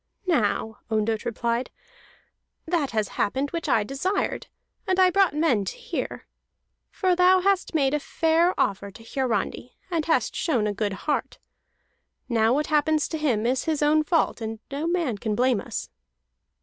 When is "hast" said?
7.41-7.75, 10.07-10.35